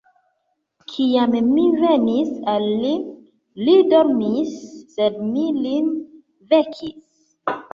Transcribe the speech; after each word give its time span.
Kiam 0.93 1.35
mi 1.49 1.65
venis 1.83 2.31
al 2.55 2.65
li, 2.85 2.95
li 3.67 3.77
dormis; 3.93 4.57
sed 4.97 5.23
mi 5.29 5.47
lin 5.61 5.93
vekis. 6.55 7.07